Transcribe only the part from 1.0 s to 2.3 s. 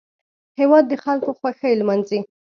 خلکو خوښۍ لمانځي